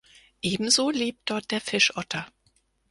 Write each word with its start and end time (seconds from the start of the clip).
Ebenso 0.41 0.89
lebt 0.89 1.29
dort 1.29 1.51
der 1.51 1.61
Fischotter. 1.61 2.25